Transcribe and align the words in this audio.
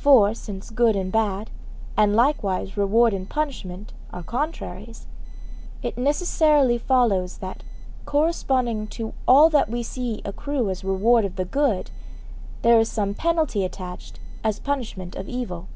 For 0.00 0.34
since 0.34 0.68
good 0.70 0.96
and 0.96 1.12
bad, 1.12 1.48
and 1.96 2.16
likewise 2.16 2.76
reward 2.76 3.14
and 3.14 3.28
punishment, 3.30 3.92
are 4.12 4.24
contraries, 4.24 5.06
it 5.80 5.96
necessarily 5.96 6.76
follows 6.76 7.38
that, 7.38 7.62
corresponding 8.04 8.88
to 8.88 9.14
all 9.28 9.48
that 9.50 9.68
we 9.68 9.84
see 9.84 10.22
accrue 10.24 10.70
as 10.70 10.82
reward 10.82 11.24
of 11.24 11.36
the 11.36 11.44
good, 11.44 11.92
there 12.62 12.80
is 12.80 12.88
some 12.90 13.14
penalty 13.14 13.64
attached 13.64 14.18
as 14.42 14.58
punishment 14.58 15.14
of 15.14 15.28
evil. 15.28 15.68